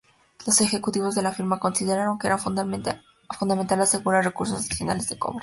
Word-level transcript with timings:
Los 0.47 0.59
ejecutivos 0.61 1.13
de 1.13 1.21
la 1.21 1.31
firma 1.31 1.59
consideraron 1.59 2.17
que 2.17 2.25
era 2.25 2.39
fundamental 2.39 2.99
asegurar 3.79 4.25
recursos 4.25 4.57
adicionales 4.57 5.07
de 5.07 5.19
cobre. 5.19 5.37